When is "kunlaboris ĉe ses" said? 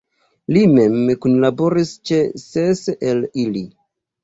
1.25-2.83